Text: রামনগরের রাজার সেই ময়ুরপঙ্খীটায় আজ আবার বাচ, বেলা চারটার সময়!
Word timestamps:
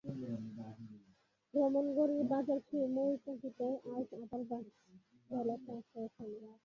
রামনগরের 1.53 2.23
রাজার 2.31 2.59
সেই 2.67 2.85
ময়ুরপঙ্খীটায় 2.95 3.77
আজ 3.91 4.07
আবার 4.15 4.41
বাচ, 4.49 4.65
বেলা 5.29 5.55
চারটার 5.65 6.07
সময়! 6.15 6.49